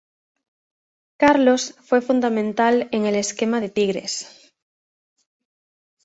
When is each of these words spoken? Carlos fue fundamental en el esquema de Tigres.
Carlos 1.17 1.75
fue 1.83 2.01
fundamental 2.01 2.89
en 2.91 3.05
el 3.05 3.13
esquema 3.13 3.61
de 3.61 3.69
Tigres. 3.69 4.51